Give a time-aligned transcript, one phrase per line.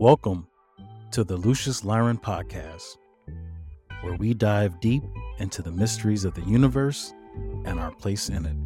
[0.00, 0.46] Welcome
[1.10, 2.96] to the Lucious Lyran Podcast,
[4.00, 5.02] where we dive deep
[5.36, 7.12] into the mysteries of the universe
[7.66, 8.56] and our place in it.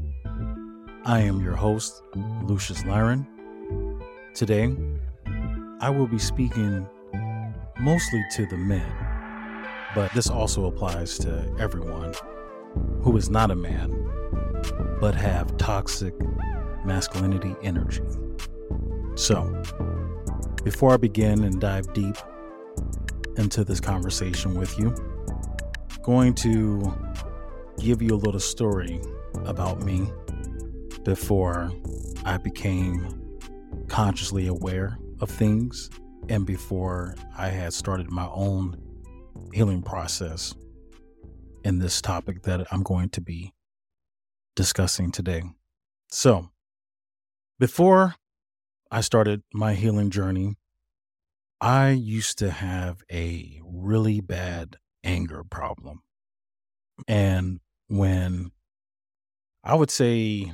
[1.05, 2.05] I am your host,
[2.45, 3.27] Lucious Lyran.
[4.33, 4.77] Today,
[5.81, 6.89] I will be speaking
[7.81, 8.89] mostly to the men,
[9.93, 12.15] but this also applies to everyone
[13.03, 13.91] who is not a man
[15.01, 16.15] but have toxic
[16.85, 18.05] masculinity energy.
[19.17, 19.63] So,
[20.65, 22.17] before I begin and dive deep
[23.37, 24.95] into this conversation with you,
[25.91, 26.93] I'm going to
[27.79, 29.01] give you a little story
[29.45, 30.11] about me
[31.05, 31.71] before
[32.25, 33.39] I became
[33.89, 35.91] consciously aware of things
[36.31, 38.81] and before I had started my own
[39.53, 40.55] healing process
[41.63, 43.53] in this topic that I'm going to be
[44.57, 45.43] discussing today.
[46.09, 46.49] So,
[47.59, 48.15] before
[48.95, 50.55] I started my healing journey,
[51.61, 56.03] I used to have a really bad anger problem.
[57.09, 58.53] And when
[59.65, 60.53] I would say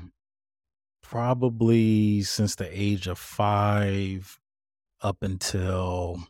[1.03, 4.39] probably since the age of five
[5.03, 6.25] up until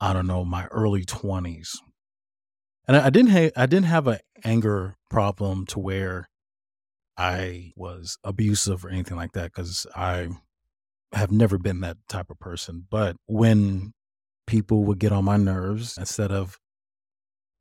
[0.00, 1.80] I don't know my early twenties,
[2.88, 6.28] and I, didn't ha- I didn't have an anger problem to where
[7.16, 10.30] I was abusive or anything like that because I
[11.14, 12.86] have never been that type of person.
[12.90, 13.92] But when
[14.46, 16.58] people would get on my nerves, instead of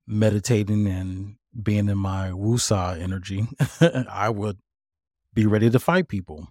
[0.08, 3.48] meditating and being in my wusa energy,
[4.10, 4.58] I would
[5.34, 6.48] be ready to fight people.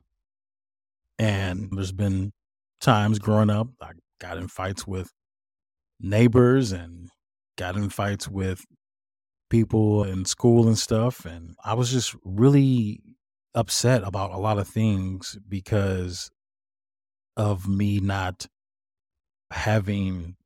[1.19, 2.33] And there's been
[2.81, 5.13] times growing up, I got in fights with
[6.01, 7.11] neighbors and
[7.57, 8.65] got in fights with
[9.51, 11.25] people in school and stuff.
[11.25, 13.01] And I was just really
[13.55, 16.31] upset about a lot of things because
[17.37, 18.47] of me not
[19.51, 20.37] having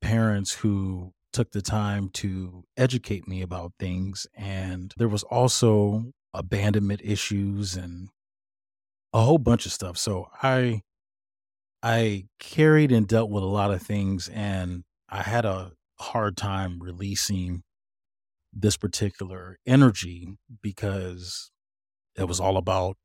[0.00, 4.26] parents who took the time to educate me about things.
[4.34, 8.08] And there was also abandonment issues and
[9.12, 9.96] a whole bunch of stuff.
[9.96, 10.82] So I
[11.82, 16.78] I carried and dealt with a lot of things and I had a hard time
[16.80, 17.62] releasing
[18.52, 21.50] this particular energy because
[22.16, 22.96] it was all about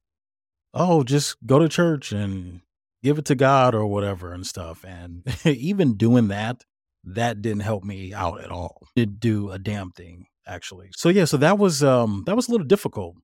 [0.74, 2.62] oh just go to church and
[3.06, 4.84] give it to God or whatever and stuff.
[4.84, 6.64] And even doing that,
[7.04, 8.88] that didn't help me out at all.
[8.96, 10.90] Did do a damn thing actually.
[10.96, 13.16] So yeah, so that was um that was a little difficult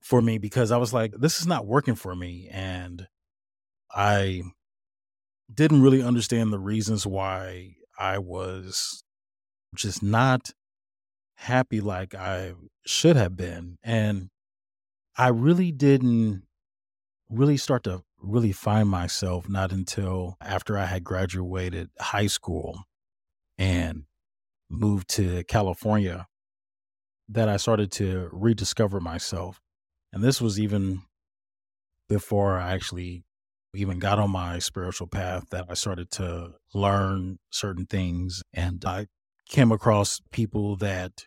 [0.00, 3.06] for me because I was like this is not working for me and
[3.94, 4.42] I
[5.52, 9.04] didn't really understand the reasons why I was
[9.76, 10.50] just not
[11.36, 12.54] happy like I
[12.84, 14.28] should have been and
[15.16, 16.42] I really didn't
[17.30, 22.84] really start to really find myself not until after I had graduated high school
[23.58, 24.04] and
[24.70, 26.26] moved to California
[27.28, 29.60] that I started to rediscover myself.
[30.12, 31.02] And this was even
[32.08, 33.24] before I actually
[33.74, 38.42] even got on my spiritual path that I started to learn certain things.
[38.52, 39.06] And I
[39.48, 41.26] came across people that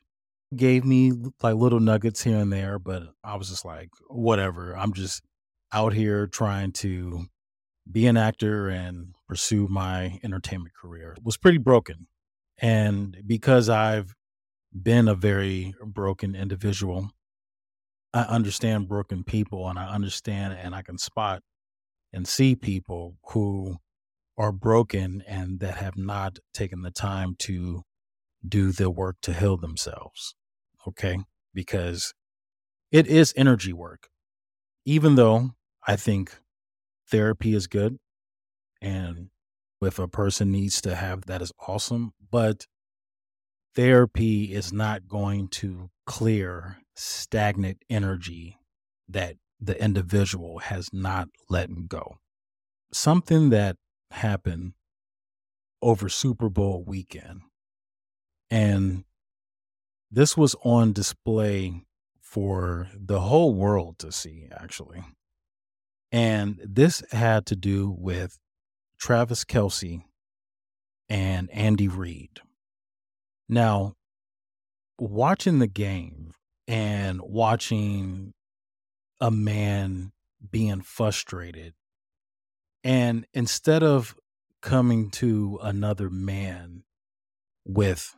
[0.55, 4.77] gave me like little nuggets here and there, but I was just like, whatever.
[4.77, 5.23] I'm just
[5.71, 7.25] out here trying to
[7.91, 12.07] be an actor and pursue my entertainment career was pretty broken.
[12.57, 14.15] And because I've
[14.73, 17.09] been a very broken individual,
[18.13, 21.41] I understand broken people and I understand and I can spot
[22.13, 23.77] and see people who
[24.37, 27.83] are broken and that have not taken the time to
[28.47, 30.35] do the work to heal themselves.
[30.87, 31.19] Okay.
[31.53, 32.13] Because
[32.91, 34.07] it is energy work.
[34.85, 35.51] Even though
[35.87, 36.39] I think
[37.09, 37.97] therapy is good.
[38.81, 39.29] And
[39.81, 42.13] if a person needs to have that is awesome.
[42.31, 42.65] But
[43.75, 48.59] therapy is not going to clear stagnant energy
[49.07, 52.17] that the individual has not let go.
[52.91, 53.77] Something that
[54.11, 54.73] happened
[55.81, 57.41] over Super Bowl weekend.
[58.49, 59.03] And
[60.11, 61.83] this was on display
[62.35, 65.01] for the whole world to see, actually.
[66.11, 68.37] And this had to do with
[68.99, 70.03] Travis Kelce
[71.07, 72.41] and Andy Reid.
[73.47, 73.93] Now,
[74.99, 76.33] watching the game
[76.67, 78.33] and watching
[79.21, 80.11] a man
[80.51, 81.73] being frustrated,
[82.83, 84.13] and instead of
[84.61, 86.83] coming to another man
[87.63, 88.13] with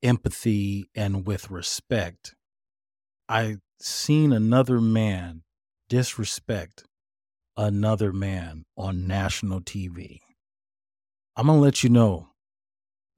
[0.00, 2.35] empathy and with respect,
[3.28, 5.42] I seen another man
[5.88, 6.84] disrespect
[7.56, 10.20] another man on national TV.
[11.36, 12.28] I'm going to let you know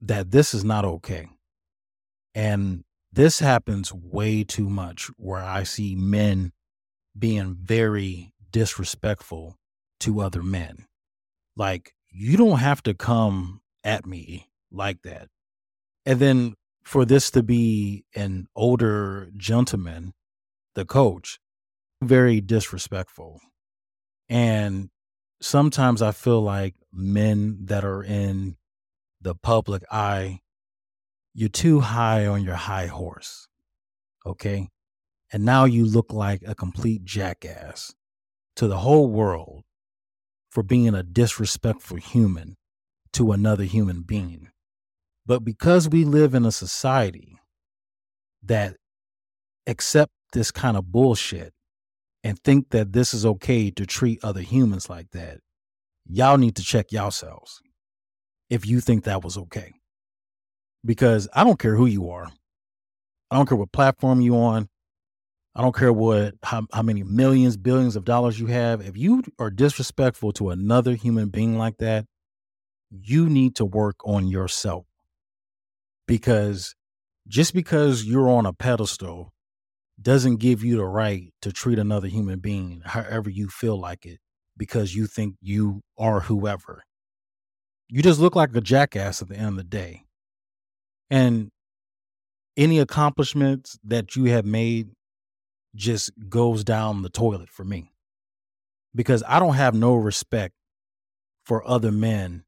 [0.01, 1.27] that this is not okay.
[2.33, 6.51] And this happens way too much where I see men
[7.17, 9.55] being very disrespectful
[10.01, 10.85] to other men.
[11.55, 15.27] Like, you don't have to come at me like that.
[16.05, 16.55] And then
[16.89, 20.11] for this to be an older gentleman,
[20.73, 21.39] the coach,
[22.01, 23.39] very disrespectful.
[24.27, 24.89] And
[25.39, 28.57] sometimes I feel like men that are in
[29.21, 30.39] the public eye,
[31.35, 33.47] you're too high on your high horse.
[34.25, 34.69] Okay.
[35.31, 37.93] And now you look like a complete jackass
[38.55, 39.63] to the whole world
[40.49, 42.57] for being a disrespectful human
[43.13, 44.49] to another human being.
[45.29, 47.37] But because we live in a society
[48.41, 48.77] that
[49.67, 51.53] accept this kind of bullshit
[52.23, 55.37] and think that this is okay to treat other humans like that,
[56.09, 57.61] y'all need to check yourselves
[58.49, 59.71] if you think that was okay.
[60.83, 62.31] Because I don't care who you are.
[63.29, 64.67] I don't care what platform you on.
[65.53, 68.81] I don't care what how, how many millions, billions of dollars you have.
[68.81, 72.05] If you are disrespectful to another human being like that,
[72.89, 74.88] you need to work on yourself.
[76.09, 76.75] Because
[77.27, 79.31] just because you're on a pedestal
[80.01, 84.17] doesn't give you the right to treat another human being however you feel like it
[84.57, 86.81] because you think you are whoever.
[87.89, 90.05] You just look like a jackass at the end of the day.
[91.11, 91.51] And
[92.57, 94.89] any accomplishments that you have made
[95.75, 97.93] just goes down the toilet for me
[98.95, 100.55] because I don't have no respect
[101.45, 102.45] for other men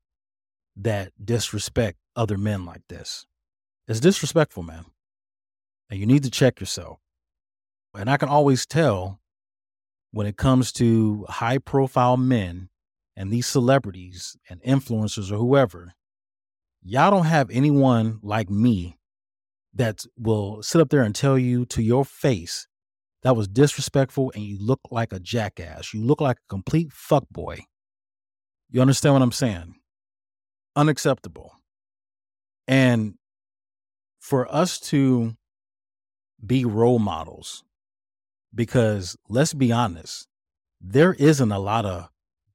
[0.76, 3.28] that disrespect other men like this.
[3.92, 4.86] It's disrespectful, man.
[5.90, 7.00] And you need to check yourself.
[7.94, 9.20] And I can always tell
[10.12, 12.70] when it comes to high profile men
[13.18, 15.94] and these celebrities and influencers or whoever,
[16.82, 18.98] y'all don't have anyone like me
[19.74, 22.68] that will sit up there and tell you to your face
[23.24, 25.94] that was disrespectful and you look like a jackass.
[25.94, 27.64] You look like a complete fuckboy.
[28.70, 29.76] You understand what I'm saying?
[30.78, 31.52] Unacceptable.
[32.70, 33.16] And
[34.22, 35.36] for us to
[36.46, 37.64] be role models,
[38.54, 40.28] because let's be honest,
[40.80, 42.10] there isn't a lot of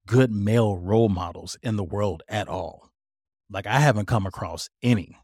[0.07, 2.89] good male role models in the world at all.
[3.51, 5.17] Like I haven't come across any,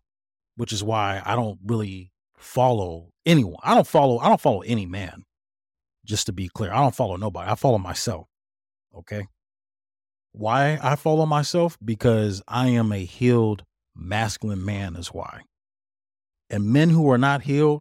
[0.57, 3.61] which is why I don't really follow anyone.
[3.63, 5.25] I don't follow I don't follow any man.
[6.05, 7.51] Just to be clear, I don't follow nobody.
[7.51, 8.27] I follow myself.
[8.97, 9.27] Okay?
[10.33, 11.79] Why I follow myself?
[11.85, 13.63] Because I am a healed
[13.95, 15.43] masculine man is why.
[16.53, 17.81] And men who are not healed,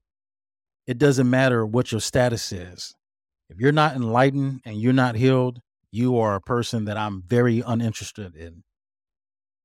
[0.87, 2.95] it doesn't matter what your status is.
[3.49, 5.59] If you're not enlightened and you're not healed,
[5.91, 8.63] you are a person that I'm very uninterested in.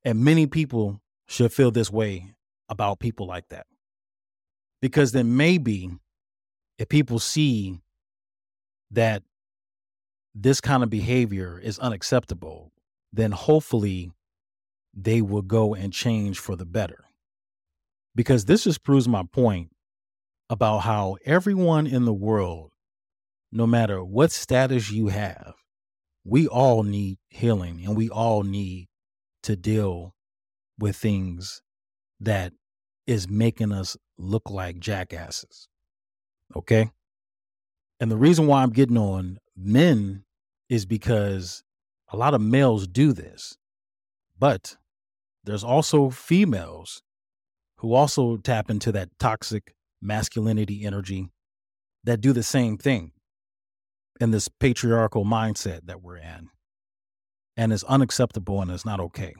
[0.04, 2.34] And many people should feel this way
[2.68, 3.66] about people like that.
[4.82, 5.88] Because then maybe
[6.78, 7.80] if people see
[8.90, 9.22] that
[10.34, 12.72] this kind of behavior is unacceptable,
[13.12, 14.10] then hopefully
[14.92, 17.05] they will go and change for the better.
[18.16, 19.68] Because this just proves my point
[20.48, 22.72] about how everyone in the world,
[23.52, 25.54] no matter what status you have,
[26.24, 28.88] we all need healing and we all need
[29.42, 30.14] to deal
[30.78, 31.62] with things
[32.18, 32.52] that
[33.06, 35.68] is making us look like jackasses.
[36.56, 36.90] Okay?
[38.00, 40.24] And the reason why I'm getting on men
[40.68, 41.62] is because
[42.12, 43.56] a lot of males do this.
[44.38, 44.76] But
[45.44, 47.02] there's also females
[47.78, 51.30] who also tap into that toxic masculinity energy
[52.04, 53.12] that do the same thing
[54.20, 56.48] in this patriarchal mindset that we're in.
[57.56, 59.34] And it's unacceptable and it's not okay.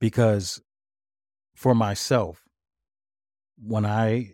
[0.00, 0.60] Because
[1.54, 2.42] for myself,
[3.56, 4.32] when I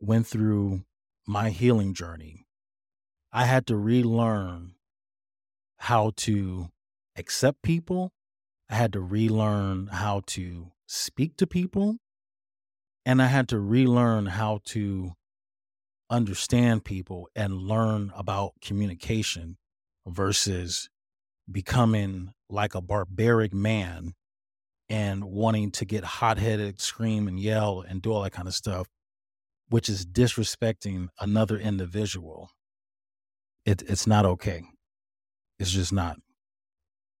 [0.00, 0.82] went through
[1.26, 2.46] my healing journey,
[3.32, 4.74] I had to relearn
[5.76, 6.68] how to
[7.16, 8.12] accept people.
[8.68, 11.98] I had to relearn how to speak to people.
[13.04, 15.12] And I had to relearn how to
[16.08, 19.56] understand people and learn about communication
[20.06, 20.88] versus
[21.50, 24.12] becoming like a barbaric man
[24.88, 28.54] and wanting to get hot headed, scream and yell and do all that kind of
[28.54, 28.86] stuff,
[29.68, 32.50] which is disrespecting another individual
[33.64, 34.64] it, it's not okay.
[35.58, 36.16] It's just not.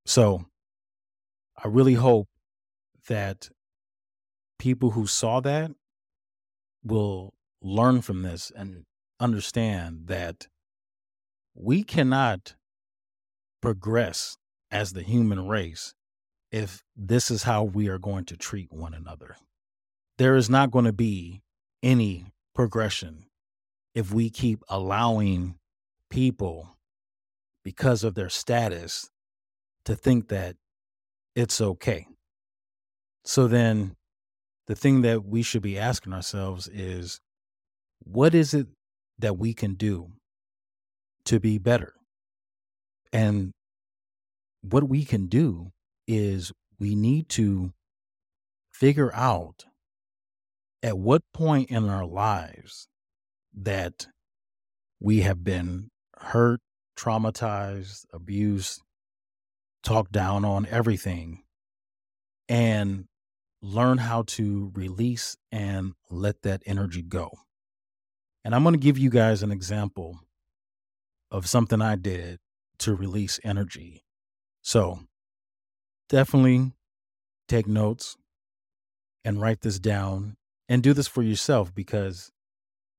[0.06, 0.44] So
[1.62, 2.28] I really hope
[3.08, 3.48] that
[4.62, 5.72] people who saw that
[6.84, 8.84] will learn from this and
[9.18, 10.46] understand that
[11.52, 12.54] we cannot
[13.60, 14.36] progress
[14.70, 15.94] as the human race
[16.52, 19.34] if this is how we are going to treat one another.
[20.16, 21.42] There is not going to be
[21.82, 23.24] any progression
[23.96, 25.56] if we keep allowing
[26.08, 26.76] people,
[27.64, 29.10] because of their status,
[29.86, 30.54] to think that
[31.34, 32.06] it's okay.
[33.24, 33.96] So then
[34.66, 37.20] the thing that we should be asking ourselves is
[38.04, 38.66] what is it
[39.18, 40.12] that we can do
[41.24, 41.94] to be better?
[43.12, 43.52] And
[44.62, 45.70] what we can do
[46.06, 47.72] is we need to
[48.72, 49.64] figure out
[50.82, 52.88] at what point in our lives
[53.54, 54.06] that
[55.00, 55.88] we have been
[56.18, 56.60] hurt,
[56.96, 58.80] traumatized, abused,
[59.82, 61.42] talked down on, everything,
[62.48, 63.04] and
[63.62, 67.30] learn how to release and let that energy go.
[68.44, 70.18] And I'm going to give you guys an example
[71.30, 72.40] of something I did
[72.80, 74.02] to release energy.
[74.62, 75.00] So
[76.08, 76.72] definitely
[77.48, 78.16] take notes
[79.24, 80.36] and write this down
[80.68, 82.32] and do this for yourself because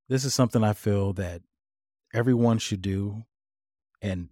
[0.08, 1.42] this is something I feel that
[2.14, 3.26] everyone should do
[4.02, 4.30] and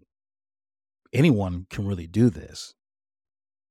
[1.11, 2.73] anyone can really do this.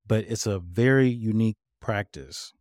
[0.06, 2.52] But it's a very unique practice.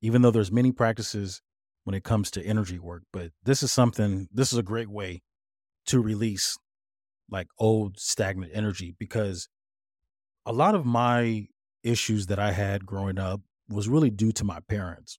[0.00, 1.42] Even though there's many practices
[1.84, 5.22] when it comes to energy work, but this is something this is a great way
[5.86, 6.56] to release
[7.30, 9.48] like old stagnant energy because
[10.44, 11.46] a lot of my
[11.82, 15.18] issues that I had growing up was really due to my parents.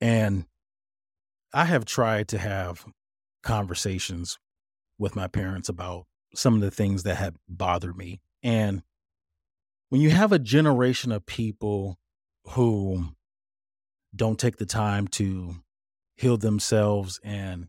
[0.00, 0.46] And
[1.52, 2.84] I have tried to have
[3.42, 4.38] conversations
[4.98, 8.20] with my parents about some of the things that have bothered me.
[8.42, 8.82] And
[9.88, 11.98] when you have a generation of people
[12.50, 13.08] who
[14.14, 15.56] don't take the time to
[16.16, 17.68] heal themselves and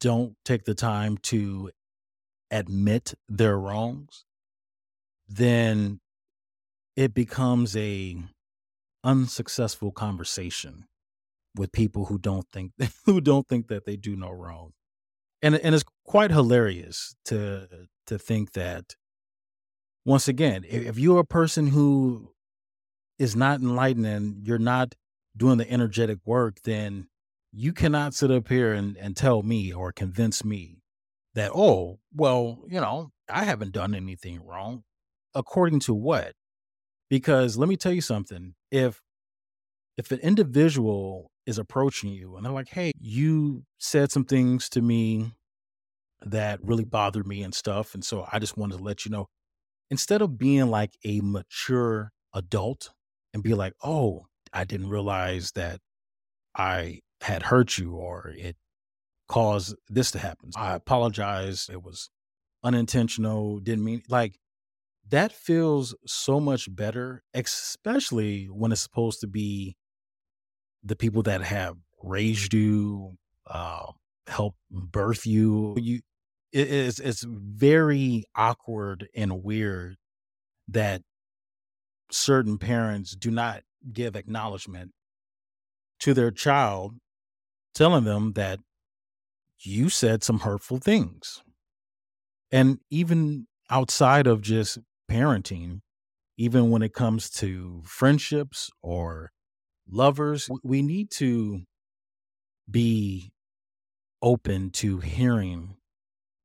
[0.00, 1.70] don't take the time to
[2.50, 4.24] admit their wrongs,
[5.28, 6.00] then
[6.96, 8.16] it becomes a
[9.04, 10.84] unsuccessful conversation
[11.56, 12.72] with people who don't think
[13.04, 14.72] who don't think that they do no wrong.
[15.42, 17.68] And and it's quite hilarious to
[18.06, 18.96] to think that
[20.04, 22.32] once again, if you're a person who
[23.18, 24.94] is not enlightened and you're not
[25.36, 27.06] doing the energetic work, then
[27.52, 30.82] you cannot sit up here and, and tell me or convince me
[31.34, 34.84] that, oh, well, you know, I haven't done anything wrong.
[35.34, 36.32] According to what?
[37.08, 38.54] Because let me tell you something.
[38.70, 39.00] If
[39.96, 44.80] if an individual is approaching you and they're like, hey, you said some things to
[44.80, 45.32] me
[46.22, 47.94] that really bothered me and stuff.
[47.94, 49.26] And so I just wanted to let you know,
[49.90, 52.90] instead of being like a mature adult
[53.34, 55.80] and be like, oh, I didn't realize that
[56.56, 58.56] I had hurt you or it
[59.28, 60.50] caused this to happen.
[60.56, 61.68] I apologize.
[61.70, 62.10] It was
[62.64, 64.38] unintentional, didn't mean like
[65.08, 69.76] that feels so much better, especially when it's supposed to be
[70.84, 73.16] the people that have raised you,
[73.46, 73.86] uh,
[74.26, 75.74] helped birth you.
[75.78, 76.00] You,
[76.52, 79.96] it is it's very awkward and weird
[80.68, 81.02] that
[82.10, 84.92] certain parents do not give acknowledgement
[86.00, 86.94] to their child,
[87.74, 88.58] telling them that
[89.60, 91.42] you said some hurtful things.
[92.50, 94.78] And even outside of just
[95.10, 95.80] parenting,
[96.36, 99.30] even when it comes to friendships or
[99.88, 101.62] lovers, we need to
[102.70, 103.30] be
[104.22, 105.76] open to hearing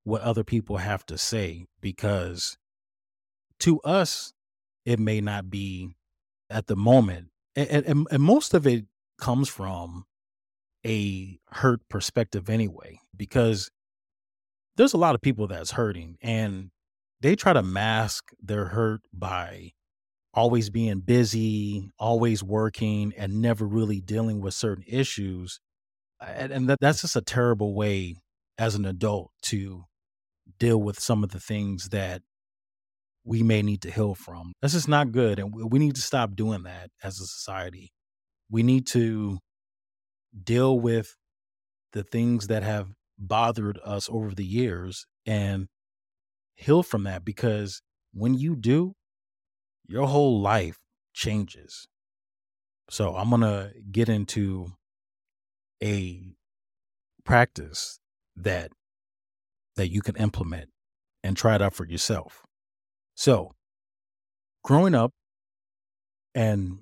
[0.05, 2.57] what other people have to say because
[3.59, 4.33] to us,
[4.85, 5.95] it may not be
[6.49, 7.27] at the moment.
[7.55, 8.85] And, and, and most of it
[9.17, 10.05] comes from
[10.85, 13.71] a hurt perspective anyway, because
[14.77, 16.69] there's a lot of people that's hurting and
[17.21, 19.71] they try to mask their hurt by
[20.33, 25.59] always being busy, always working, and never really dealing with certain issues.
[26.21, 28.17] And, and that, that's just a terrible way
[28.57, 29.85] as an adult to
[30.59, 32.21] deal with some of the things that
[33.23, 34.53] we may need to heal from.
[34.61, 35.39] That's just not good.
[35.39, 37.91] And we need to stop doing that as a society.
[38.49, 39.39] We need to
[40.43, 41.15] deal with
[41.93, 45.67] the things that have bothered us over the years and
[46.55, 47.81] heal from that because
[48.13, 48.93] when you do,
[49.87, 50.77] your whole life
[51.13, 51.87] changes.
[52.89, 54.67] So I'm going to get into
[55.81, 56.35] a
[57.23, 57.99] practice
[58.35, 58.71] that
[59.75, 60.69] that you can implement
[61.23, 62.43] and try it out for yourself.
[63.15, 63.51] So,
[64.63, 65.11] growing up
[66.33, 66.79] and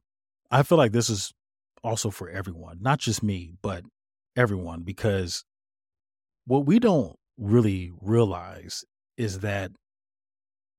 [0.52, 1.32] I feel like this is
[1.84, 3.84] also for everyone, not just me, but
[4.36, 5.44] everyone because
[6.46, 8.84] what we don't really realize
[9.18, 9.72] is that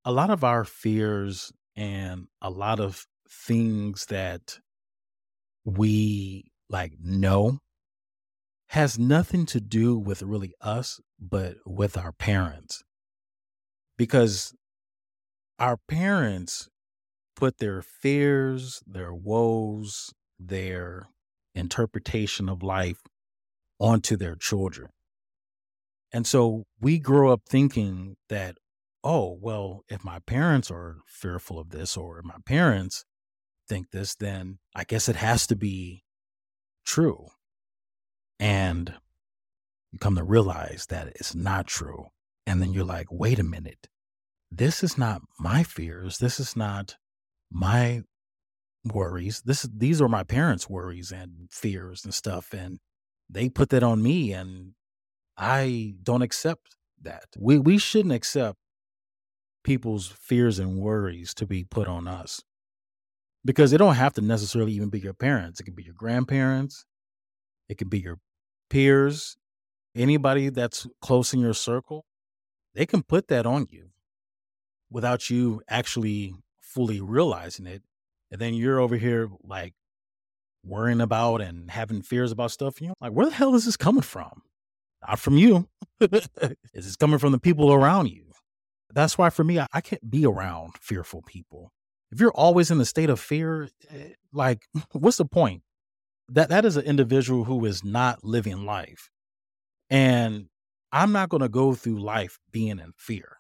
[0.05, 4.59] a lot of our fears and a lot of things that
[5.65, 7.59] we like know
[8.75, 12.83] has nothing to do with really us, but with our parents.
[13.97, 14.53] Because
[15.61, 16.69] our parents
[17.37, 21.07] put their fears, their woes, their
[21.55, 22.99] interpretation of life
[23.79, 24.89] onto their children.
[26.13, 28.57] And so we grow up thinking that,
[29.05, 33.05] oh, well, if my parents are fearful of this or my parents
[33.69, 36.03] think this, then I guess it has to be
[36.85, 37.29] true.
[38.41, 38.95] And
[39.93, 42.07] you come to realize that it's not true.
[42.47, 43.89] And then you're like, wait a minute,
[44.51, 46.19] this is not my fears.
[46.19, 46.97] This is not
[47.51, 48.03] my
[48.85, 49.43] worries.
[49.45, 52.53] This these are my parents' worries and fears and stuff.
[52.53, 52.81] And
[53.31, 54.73] they put that on me and
[55.39, 57.25] I don't accept that.
[57.39, 58.59] We we shouldn't accept
[59.65, 62.43] people's fears and worries to be put on us.
[63.45, 65.61] Because it don't have to necessarily even be your parents.
[65.61, 66.85] It could be your grandparents.
[67.69, 68.19] It could be your
[68.75, 69.37] peers,
[69.95, 72.05] anybody that's close in your circle.
[72.75, 73.91] They can put that on you
[74.91, 77.83] without you actually fully realizing it.
[78.33, 79.75] And then you're over here like
[80.65, 82.83] worrying about and having fears about stuff.
[82.83, 84.43] You're like, where the hell is this coming from?
[85.07, 85.69] Not from you.
[86.01, 86.29] is
[86.75, 88.25] this coming from the people around you?
[88.93, 91.71] That's why for me, I, I can't be around fearful people.
[92.11, 95.63] If you're always in a state of fear, eh, like, what's the point?
[96.29, 99.11] That that is an individual who is not living life.
[99.91, 100.47] And
[100.91, 103.37] I'm not going to go through life being in fear.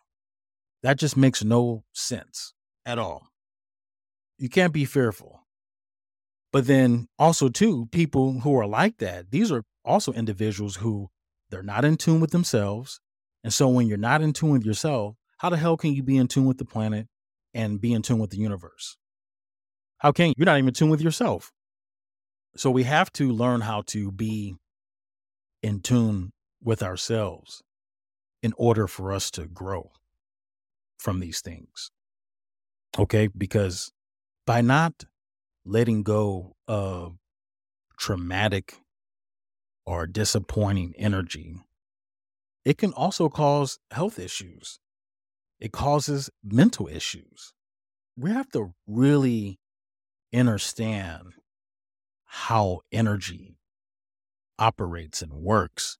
[0.82, 2.52] That just makes no sense
[2.84, 3.28] at all.
[4.38, 5.40] You can't be fearful.
[6.52, 11.08] But then also too, people who are like that, these are also individuals who
[11.50, 13.00] they're not in tune with themselves.
[13.42, 16.16] And so when you're not in tune with yourself, how the hell can you be
[16.16, 17.08] in tune with the planet
[17.54, 18.96] and be in tune with the universe?
[19.98, 20.34] How can you?
[20.36, 21.50] You're not even in tune with yourself.
[22.56, 24.54] So we have to learn how to be
[25.62, 27.62] in tune with ourselves
[28.42, 29.90] in order for us to grow
[30.98, 31.90] from these things.
[32.98, 33.28] Okay.
[33.36, 33.92] Because
[34.46, 35.04] by not
[35.64, 37.16] letting go of
[37.98, 38.78] traumatic
[39.86, 41.56] or disappointing energy,
[42.64, 44.78] it can also cause health issues.
[45.60, 47.52] It causes mental issues.
[48.16, 49.58] We have to really
[50.32, 51.34] understand
[52.36, 53.56] how energy
[54.58, 55.98] operates and works,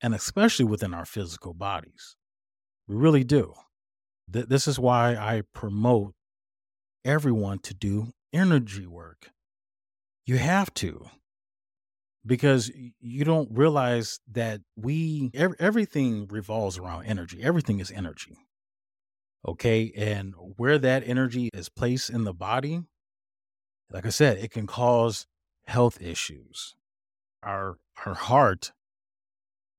[0.00, 2.16] and especially within our physical bodies.
[2.88, 3.54] We really do.
[4.32, 6.14] Th- this is why I promote
[7.04, 9.30] everyone to do energy work.
[10.24, 11.06] You have to,
[12.26, 17.40] because you don't realize that we, ev- everything revolves around energy.
[17.40, 18.36] Everything is energy.
[19.46, 19.92] Okay.
[19.96, 22.80] And where that energy is placed in the body,
[23.92, 25.28] like I said, it can cause
[25.66, 26.74] health issues.
[27.42, 28.72] Our, our heart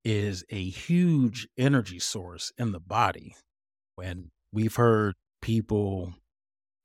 [0.04, 3.36] is a huge energy source in the body.
[4.02, 6.14] And we've heard people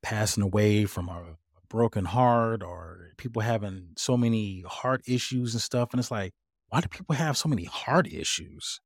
[0.02, 1.38] passing away from a
[1.70, 5.90] broken heart or people having so many heart issues and stuff.
[5.92, 6.34] And it's like,
[6.70, 8.82] why do people have so many heart issues?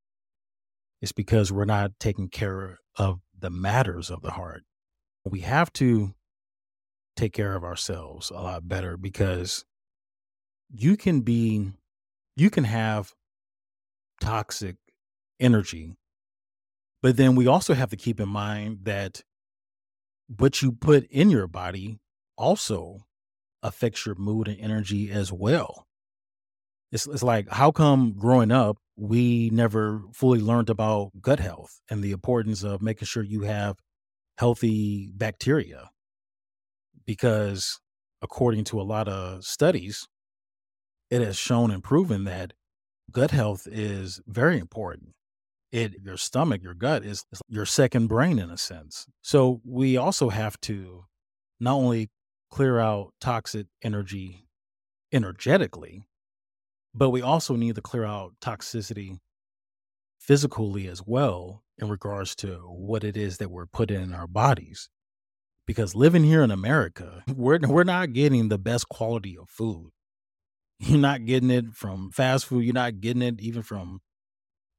[1.02, 4.64] It's because we're not taking care of the matters of the heart.
[5.24, 6.14] We have to
[7.16, 9.66] take care of ourselves a lot better because
[10.70, 11.72] you can be,
[12.36, 13.14] you can have
[14.20, 14.76] toxic
[15.40, 15.96] energy
[17.02, 19.22] but then we also have to keep in mind that
[20.28, 22.00] what you put in your body
[22.38, 23.00] also
[23.64, 25.86] affects your mood and energy as well.
[26.92, 32.04] It's, it's like, how come growing up, we never fully learned about gut health and
[32.04, 33.78] the importance of making sure you have
[34.38, 35.92] healthy bacteria?
[37.06, 37.80] Because
[38.22, 40.08] according to a lot of studies,
[41.10, 42.54] it has shown and proven that
[43.12, 45.14] gut health is very important
[45.72, 49.06] it your stomach, your gut is, your second brain in a sense.
[49.22, 51.06] So we also have to
[51.60, 52.10] not only
[52.50, 54.48] clear out toxic energy
[55.12, 56.08] energetically,
[56.94, 59.20] but we also need to clear out toxicity
[60.20, 64.90] physically as well in regards to what it is that we're putting in our bodies.
[65.66, 69.92] Because living here in America, we're we're not getting the best quality of food.
[70.80, 72.64] You're not getting it from fast food.
[72.64, 74.00] You're not getting it even from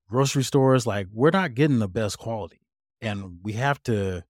[0.09, 2.61] grocery stores, like we're not getting the best quality.
[3.01, 4.25] And we have to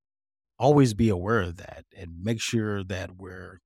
[0.58, 3.60] always be aware of that and make sure that we're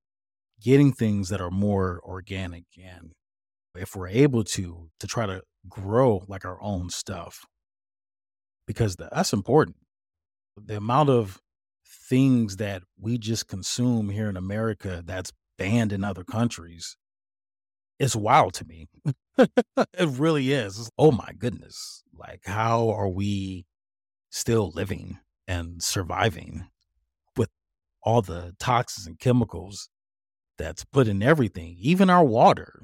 [0.60, 3.12] getting things that are more organic and
[3.74, 7.46] if we're able to to try to grow like our own stuff
[8.66, 9.74] because that's important
[10.56, 11.40] the amount of
[12.08, 16.96] things that we just consume here in America that's banned in other countries.
[17.98, 18.88] It's wild to me.
[19.38, 20.90] it really is.
[20.98, 22.02] Oh my goodness.
[22.14, 23.66] Like, how are we
[24.30, 26.68] still living and surviving
[27.36, 27.50] with
[28.02, 29.88] all the toxins and chemicals
[30.58, 32.82] that's put in everything, even our water?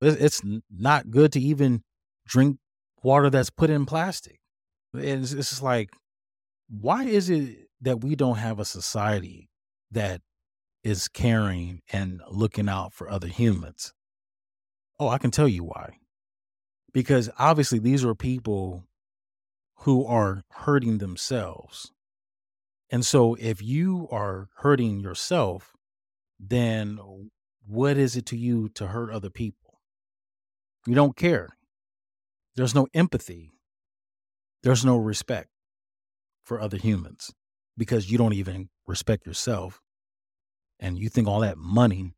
[0.00, 1.82] It's not good to even
[2.26, 2.58] drink
[3.02, 4.40] water that's put in plastic.
[4.94, 5.90] It's, it's just like,
[6.68, 9.48] why is it that we don't have a society
[9.90, 10.20] that
[10.82, 13.92] is caring and looking out for other humans?
[14.98, 15.98] Oh, I can tell you why.
[16.92, 18.84] Because obviously, these are people
[19.78, 21.90] who are hurting themselves.
[22.90, 25.72] And so, if you are hurting yourself,
[26.38, 26.98] then
[27.66, 29.80] what is it to you to hurt other people?
[30.86, 31.56] You don't care.
[32.56, 33.50] There's no empathy.
[34.62, 35.48] There's no respect
[36.44, 37.32] for other humans
[37.76, 39.80] because you don't even respect yourself.
[40.78, 42.14] And you think all that money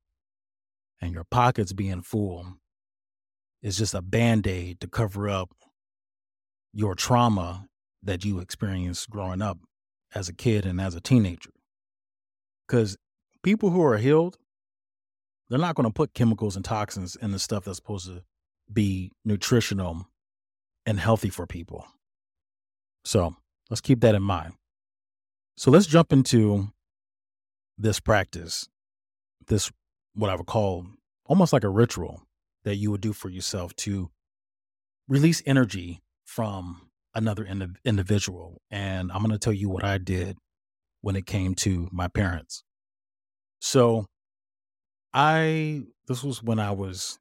[1.00, 2.58] and your pockets being full
[3.66, 5.50] is just a band aid to cover up
[6.72, 7.66] your trauma
[8.00, 9.58] that you experienced growing up
[10.14, 11.50] as a kid and as a teenager.
[12.64, 12.96] Because
[13.42, 14.38] people who are healed,
[15.50, 18.22] they're not going to put chemicals and toxins in the stuff that's supposed to
[18.72, 20.06] be nutritional
[20.86, 21.84] and healthy for people.
[23.04, 23.34] So
[23.68, 24.54] let's keep that in mind.
[25.56, 26.68] So let's jump into
[27.76, 28.68] this practice,
[29.48, 29.72] this,
[30.14, 30.86] what I would call
[31.24, 32.22] almost like a ritual
[32.66, 34.10] that you would do for yourself to
[35.06, 38.60] release energy from another ind- individual.
[38.72, 40.36] And I'm going to tell you what I did
[41.00, 42.64] when it came to my parents.
[43.60, 44.06] So
[45.14, 47.20] I, this was when I was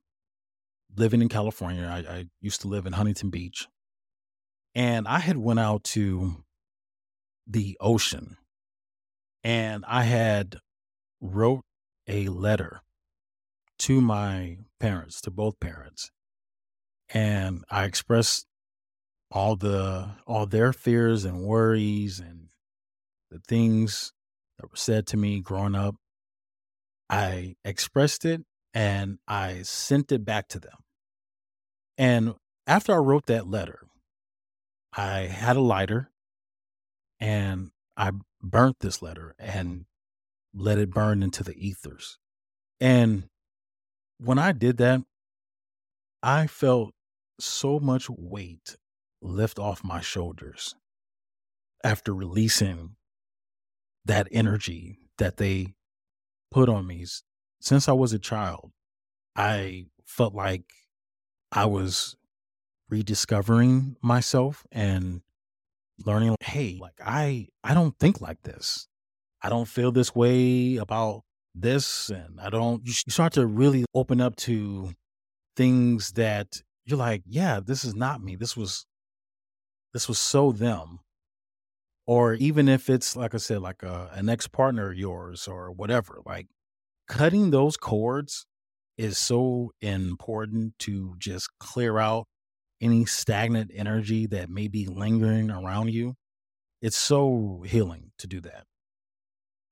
[0.97, 1.85] living in California.
[1.85, 3.67] I, I used to live in Huntington Beach.
[4.73, 6.43] And I had went out to
[7.45, 8.37] the ocean
[9.43, 10.57] and I had
[11.21, 11.61] wrote
[12.07, 12.81] a letter
[13.79, 16.11] to my parents, to both parents.
[17.09, 18.47] And I expressed
[19.31, 22.47] all the all their fears and worries and
[23.29, 24.13] the things
[24.57, 25.95] that were said to me growing up.
[27.09, 28.41] I expressed it
[28.73, 30.77] and I sent it back to them.
[31.97, 32.35] And
[32.67, 33.87] after I wrote that letter,
[34.93, 36.11] I had a lighter
[37.19, 38.11] and I
[38.41, 39.85] burnt this letter and
[40.53, 42.17] let it burn into the ethers.
[42.79, 43.25] And
[44.17, 45.01] when I did that,
[46.23, 46.93] I felt
[47.39, 48.77] so much weight
[49.21, 50.75] lift off my shoulders
[51.83, 52.95] after releasing
[54.05, 55.73] that energy that they
[56.51, 57.05] put on me.
[57.59, 58.71] Since I was a child,
[59.35, 60.63] I felt like
[61.51, 62.15] I was
[62.89, 65.21] rediscovering myself and
[66.05, 68.87] learning hey like i i don't think like this
[69.41, 71.23] i don't feel this way about
[71.55, 74.91] this and i don't you start to really open up to
[75.55, 78.85] things that you're like yeah this is not me this was
[79.93, 80.99] this was so them
[82.05, 86.21] or even if it's like i said like a, an ex-partner of yours or whatever
[86.25, 86.47] like
[87.07, 88.45] cutting those cords
[88.97, 92.27] is so important to just clear out
[92.81, 96.15] any stagnant energy that may be lingering around you.
[96.81, 98.65] It's so healing to do that.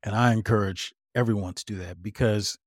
[0.02, 2.58] And I encourage everyone to do that because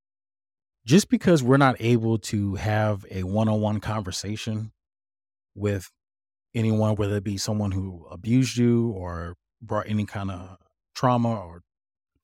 [0.86, 4.72] just because we're not able to have a one on one conversation
[5.54, 5.90] with
[6.54, 10.56] anyone, whether it be someone who abused you or brought any kind of
[10.94, 11.62] trauma or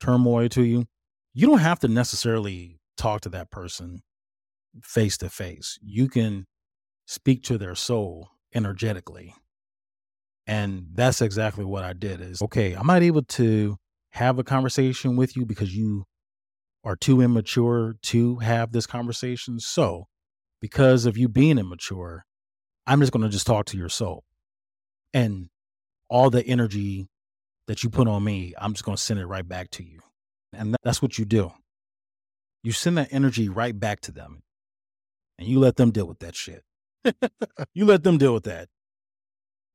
[0.01, 0.87] turmoil to you,
[1.35, 4.03] you don't have to necessarily talk to that person
[4.83, 5.79] face to face.
[5.83, 6.47] You can
[7.07, 9.35] speak to their soul energetically.
[10.47, 13.77] And that's exactly what I did is okay, I'm not able to
[14.11, 16.05] have a conversation with you because you
[16.85, 19.61] are too immature to have this conversation.
[19.61, 20.07] So,
[20.61, 22.25] because of you being immature,
[22.87, 24.25] I'm just going to just talk to your soul.
[25.15, 25.49] And
[26.09, 27.09] all the energy
[27.69, 30.01] that you put on me, I'm just going to send it right back to you.
[30.53, 31.53] And that's what you do.
[32.63, 34.43] You send that energy right back to them
[35.39, 36.63] and you let them deal with that shit.
[37.75, 38.69] you let them deal with that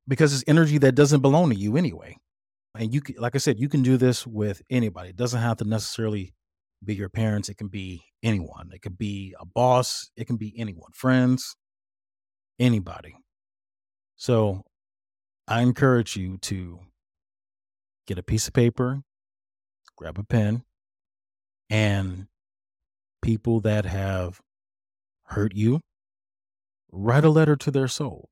[0.06, 2.16] because it's energy that doesn't belong to you anyway.
[2.74, 5.10] And you, like I said, you can do this with anybody.
[5.10, 6.32] It doesn't have to necessarily
[6.84, 7.48] be your parents.
[7.48, 8.70] It can be anyone.
[8.72, 10.10] It could be a boss.
[10.16, 11.56] It can be anyone, friends,
[12.58, 13.16] anybody.
[14.16, 14.64] So
[15.46, 16.80] I encourage you to
[18.06, 19.02] get a piece of paper,
[19.96, 20.62] grab a pen,
[21.70, 22.26] and
[23.22, 24.40] people that have
[25.24, 25.80] hurt you,
[26.90, 28.28] write a letter to their soul.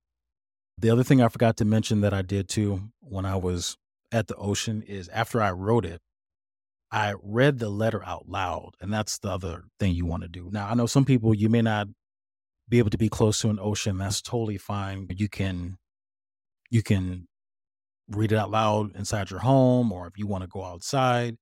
[0.79, 3.77] The other thing I forgot to mention that I did too when I was
[4.13, 6.01] at the ocean is after I wrote it,
[6.91, 10.49] I read the letter out loud, and that's the other thing you want to do.
[10.53, 11.89] Now, I know some people you may not
[12.69, 13.99] be able to be close to an ocean.
[13.99, 15.09] That's totally fine.
[15.11, 15.79] You can
[16.71, 17.29] you can
[18.09, 21.37] read it out loud inside your home, or if you want to go outside.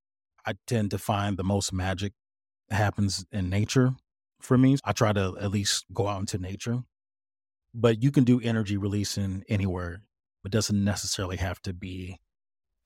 [0.46, 2.12] I tend to find the most magic
[2.70, 3.94] happens in nature
[4.40, 4.76] for me.
[4.84, 6.82] I try to at least go out into nature,
[7.74, 10.02] but you can do energy releasing anywhere.
[10.44, 12.18] It doesn't necessarily have to be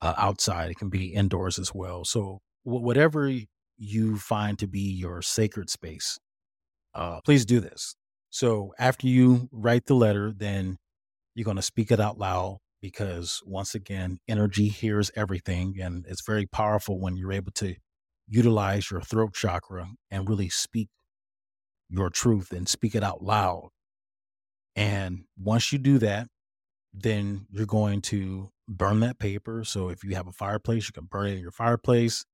[0.01, 0.71] uh, outside.
[0.71, 2.05] It can be indoors as well.
[2.05, 3.31] So whatever
[3.77, 6.19] you find to be your sacred space,
[6.93, 7.95] uh, please do this.
[8.29, 10.77] So after you write the letter, then
[11.33, 15.75] you're going to speak it out loud because once again, energy hears everything.
[15.81, 17.75] And it's very powerful when you're able to
[18.27, 20.89] utilize your throat chakra and really speak
[21.89, 23.69] your truth and speak it out loud.
[24.75, 26.27] And once you do that,
[26.93, 29.63] then you're going to burn that paper.
[29.63, 32.25] So if you have a fireplace, you can burn it in your fireplace,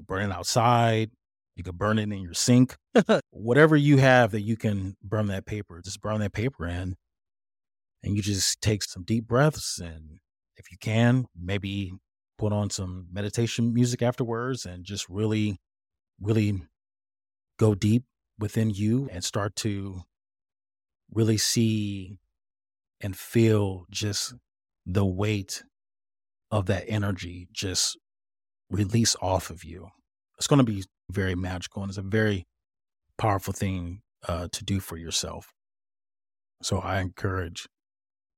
[0.00, 1.10] you can burn it outside,
[1.56, 2.76] you can burn it in your sink.
[3.30, 6.96] Whatever you have that you can burn that paper, just burn that paper in.
[8.02, 9.78] And you just take some deep breaths.
[9.78, 10.20] And
[10.56, 11.92] if you can, maybe
[12.38, 15.58] put on some meditation music afterwards and just really,
[16.18, 16.62] really
[17.58, 18.04] go deep
[18.38, 20.00] within you and start to
[21.12, 22.18] really see
[23.02, 24.32] and feel just
[24.86, 25.62] the weight
[26.50, 27.98] of that energy just
[28.70, 29.88] release off of you.
[30.38, 32.46] It's going to be very magical and it's a very
[33.18, 35.52] powerful thing uh, to do for yourself.
[36.62, 37.66] So I encourage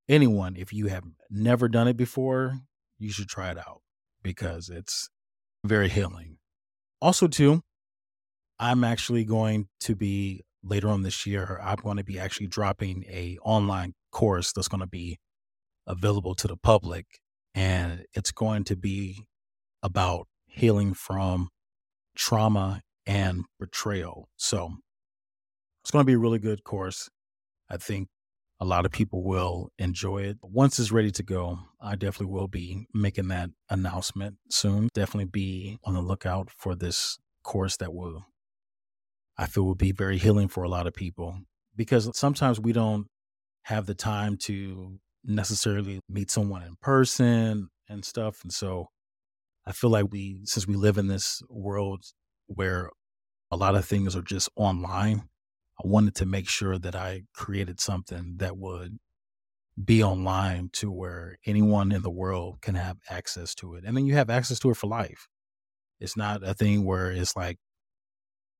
[0.08, 2.60] anyone, if you have never done it before,
[2.98, 3.82] you should try it out
[4.22, 5.08] because it's
[5.64, 6.38] very healing.
[7.00, 7.62] Also, too,
[8.58, 11.60] I'm actually going to be later on this year.
[11.62, 15.18] I'm going to be actually dropping a online course that's going to be
[15.86, 17.06] available to the public,
[17.54, 19.26] and it's going to be
[19.82, 21.48] about healing from
[22.14, 24.28] trauma and betrayal.
[24.36, 24.70] So
[25.82, 27.08] it's going to be a really good course.
[27.68, 28.08] I think
[28.60, 30.38] a lot of people will enjoy it.
[30.40, 34.88] Once it's ready to go, I definitely will be making that announcement soon.
[34.94, 38.26] Definitely be on the lookout for this course that will,
[39.36, 41.40] I feel, will be very healing for a lot of people
[41.74, 43.06] because sometimes we don't
[43.62, 48.42] have the time to necessarily meet someone in person and stuff.
[48.42, 48.88] And so
[49.66, 52.04] I feel like we, since we live in this world
[52.46, 52.90] where
[53.50, 55.28] a lot of things are just online,
[55.82, 58.98] I wanted to make sure that I created something that would
[59.82, 63.84] be online to where anyone in the world can have access to it.
[63.86, 65.28] And then you have access to it for life.
[66.00, 67.58] It's not a thing where it's like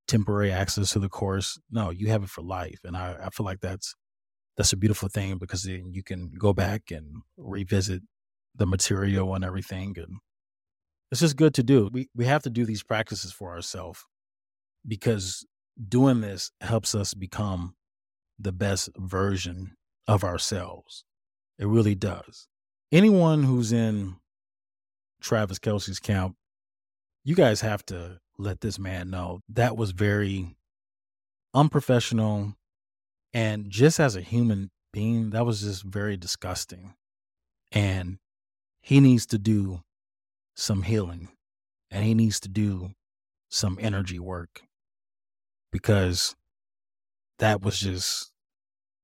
[0.07, 1.59] temporary access to the course.
[1.71, 2.79] No, you have it for life.
[2.83, 3.95] And I, I feel like that's
[4.57, 8.01] that's a beautiful thing because then you can go back and revisit
[8.55, 9.95] the material and everything.
[9.97, 10.19] And
[11.13, 11.91] it's just good to do.
[11.93, 14.03] We we have to do these practices for ourselves
[14.87, 15.45] because
[15.87, 17.75] doing this helps us become
[18.39, 19.75] the best version
[20.07, 21.05] of ourselves.
[21.59, 22.47] It really does.
[22.91, 24.15] Anyone who's in
[25.21, 26.35] Travis Kelce's camp,
[27.23, 30.57] you guys have to let this man know that was very
[31.53, 32.55] unprofessional.
[33.35, 36.95] And just as a human being, that was just very disgusting.
[37.71, 38.17] And
[38.81, 39.83] he needs to do
[40.55, 41.29] some healing
[41.89, 42.91] and he needs to do
[43.49, 44.63] some energy work
[45.71, 46.35] because
[47.39, 48.31] that was just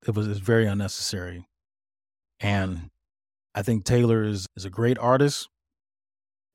[0.08, 1.46] it was, very unnecessary.
[2.40, 2.90] And
[3.54, 5.50] I think Taylor is, is a great artist.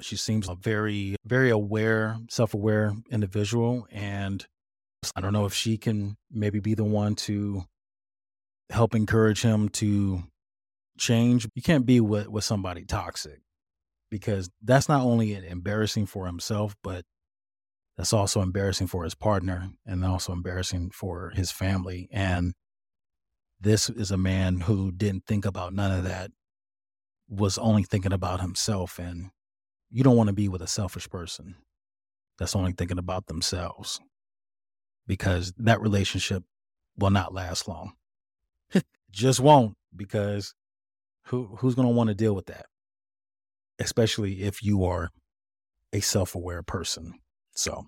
[0.01, 3.87] She seems a very, very aware, self aware individual.
[3.91, 4.45] And
[5.15, 7.65] I don't know if she can maybe be the one to
[8.71, 10.25] help encourage him to
[10.99, 11.47] change.
[11.55, 13.41] You can't be with, with somebody toxic
[14.15, 17.05] because that's not only embarrassing for himself, but
[17.97, 22.09] that's also embarrassing for his partner and also embarrassing for his family.
[22.13, 22.55] And
[23.61, 26.31] this is a man who didn't think about none of that,
[27.29, 29.01] was only thinking about himself.
[29.01, 29.31] And
[29.91, 31.57] you don't want to be with a selfish person
[32.39, 33.99] that's only thinking about themselves
[35.09, 36.45] because that relationship
[36.97, 37.95] will not last long.
[39.11, 40.55] Just won't because
[41.25, 42.67] who who's going to want to deal with that?
[43.79, 45.11] Especially if you are
[45.93, 47.15] a self-aware person.
[47.53, 47.87] So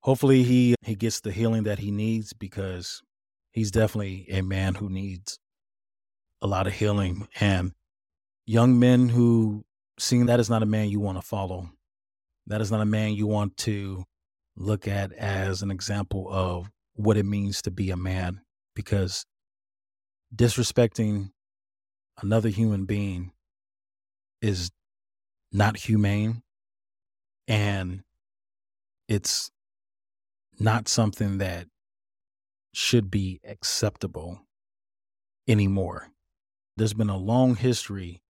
[0.00, 3.02] hopefully he he gets the healing that he needs because
[3.50, 5.38] he's definitely a man who needs
[6.42, 7.72] a lot of healing and
[8.46, 9.64] young men who
[9.98, 11.70] seeing that is not a man you want to follow.
[12.46, 14.04] That is not a man you want to
[14.56, 18.40] look at as an example of what it means to be a man
[18.74, 19.24] because
[20.34, 21.30] disrespecting
[22.20, 23.32] another human being
[24.40, 24.70] is
[25.52, 26.42] not humane
[27.48, 28.02] and
[29.08, 29.50] it's
[30.58, 31.66] not something that
[32.72, 34.40] should be acceptable
[35.48, 36.08] anymore.
[36.76, 38.22] There's been a long history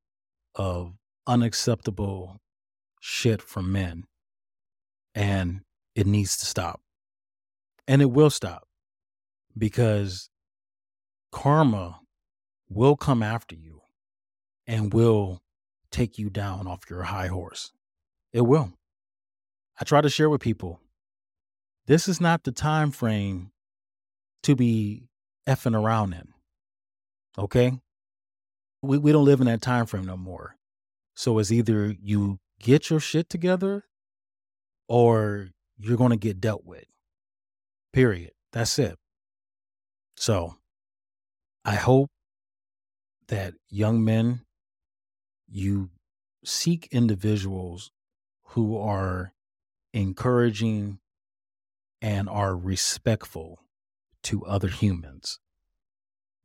[0.55, 0.95] of
[1.27, 2.41] unacceptable
[3.01, 4.05] shit from men,
[5.15, 5.61] and
[5.95, 6.81] it needs to stop.
[7.87, 8.67] And it will stop
[9.57, 10.31] because
[11.33, 12.01] karma
[12.69, 13.83] will come after you
[14.67, 15.43] and will
[15.91, 17.73] take you down off your high horse.
[18.33, 18.73] It will.
[19.81, 20.81] I try to share with people
[21.87, 23.51] this is not the time frame
[24.43, 25.09] to be
[25.49, 26.29] effing around in.
[27.39, 27.73] Okay?
[28.83, 30.57] We we don't live in that time frame no more.
[31.15, 33.85] So it's either you get your shit together
[34.89, 35.49] or
[35.79, 36.85] you're going to get dealt with.
[37.93, 38.33] Period.
[38.53, 38.97] That's it.
[40.17, 40.57] So
[41.65, 42.11] I hope
[43.29, 44.43] that young men,
[45.51, 45.91] you
[46.45, 47.91] seek individuals
[48.51, 49.33] who are
[49.93, 50.99] encouraging
[52.01, 53.61] and are respectful
[54.23, 55.39] to other humans.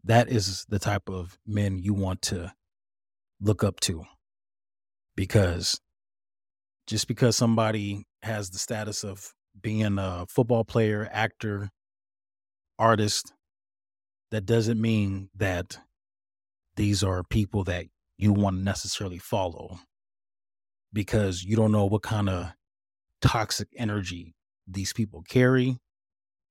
[0.03, 2.53] That is the type of men you want to
[3.39, 4.05] look up to
[5.15, 5.79] because
[6.87, 11.69] just because somebody has the status of being a football player, actor,
[12.77, 13.33] artist,
[14.31, 15.79] that doesn't mean that
[16.75, 17.85] these are people that
[18.17, 19.79] you want to necessarily follow
[20.93, 22.53] because you don't know what kind of
[23.21, 24.35] toxic energy
[24.67, 25.77] these people carry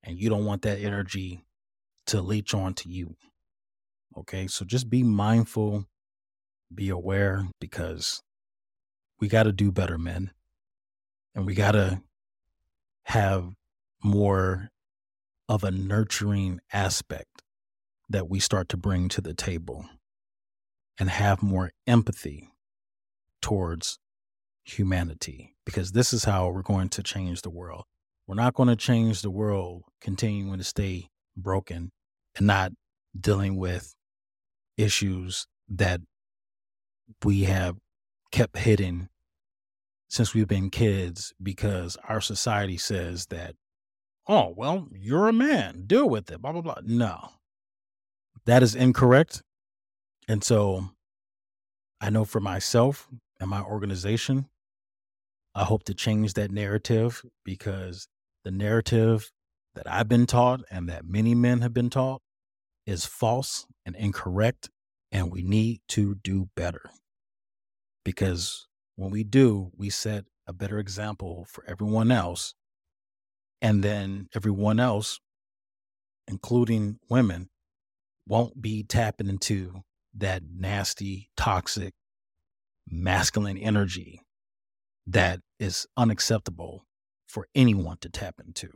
[0.02, 1.44] and you don't want that energy
[2.06, 3.16] to leech onto you.
[4.16, 5.86] Okay, so just be mindful,
[6.72, 8.22] be aware because
[9.18, 10.30] we got to do better, men.
[11.34, 12.02] And we got to
[13.06, 13.54] have
[14.02, 14.68] more
[15.48, 17.42] of a nurturing aspect
[18.08, 19.86] that we start to bring to the table
[20.98, 22.50] and have more empathy
[23.42, 23.98] towards
[24.64, 27.84] humanity because this is how we're going to change the world.
[28.26, 31.92] We're not going to change the world continuing to stay broken
[32.36, 32.72] and not
[33.18, 33.94] dealing with
[34.76, 36.00] issues that
[37.22, 37.76] we have
[38.32, 39.08] kept hidden
[40.08, 43.54] since we've been kids because our society says that,
[44.26, 46.78] oh, well, you're a man, deal with it, blah, blah, blah.
[46.84, 47.30] No,
[48.46, 49.42] that is incorrect.
[50.28, 50.90] And so
[52.00, 53.08] I know for myself
[53.40, 54.46] and my organization,
[55.54, 58.08] I hope to change that narrative because
[58.44, 59.30] the narrative
[59.74, 62.22] that I've been taught and that many men have been taught
[62.86, 64.70] is false and incorrect.
[65.12, 66.90] And we need to do better
[68.04, 72.54] because when we do, we set a better example for everyone else.
[73.62, 75.20] And then everyone else,
[76.28, 77.48] including women,
[78.26, 79.84] won't be tapping into
[80.16, 81.94] that nasty, toxic,
[82.88, 84.20] masculine energy
[85.06, 86.84] that is unacceptable
[87.26, 88.68] for anyone to tap into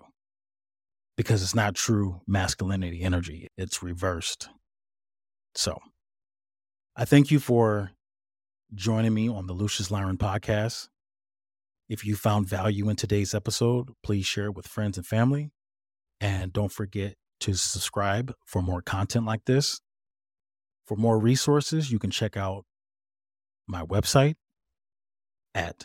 [1.16, 4.48] because it's not true masculinity energy, it's reversed.
[5.54, 5.78] So,
[6.96, 7.90] I thank you for
[8.74, 10.88] joining me on the Lucious Lyran podcast.
[11.88, 15.50] If you found value in today's episode, please share it with friends and family.
[16.20, 19.80] And don't forget to subscribe for more content like this.
[20.88, 22.64] For more resources, you can check out
[23.66, 24.36] my website
[25.54, 25.84] at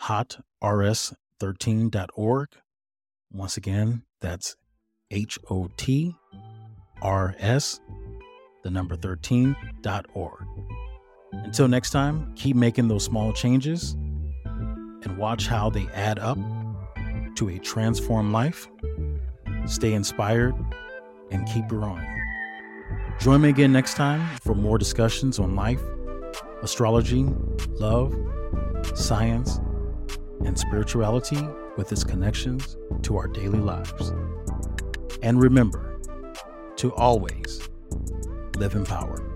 [0.00, 2.48] hotrs13.org.
[3.30, 4.56] Once again, that's
[5.10, 6.16] H O T
[7.02, 7.78] R S,
[8.64, 10.46] the number 13.org.
[11.32, 13.98] Until next time, keep making those small changes
[14.46, 16.38] and watch how they add up
[17.36, 18.66] to a transformed life.
[19.66, 20.54] Stay inspired
[21.30, 22.17] and keep growing.
[23.20, 25.82] Join me again next time for more discussions on life,
[26.62, 27.24] astrology,
[27.80, 28.14] love,
[28.94, 29.58] science,
[30.44, 31.40] and spirituality
[31.76, 34.12] with its connections to our daily lives.
[35.22, 36.00] And remember
[36.76, 37.68] to always
[38.56, 39.27] live in power.